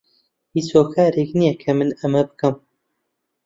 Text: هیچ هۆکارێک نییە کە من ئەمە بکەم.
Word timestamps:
هیچ 0.53 0.67
هۆکارێک 0.75 1.29
نییە 1.39 1.53
کە 1.61 1.71
من 1.77 1.89
ئەمە 1.99 2.21
بکەم. 2.29 2.55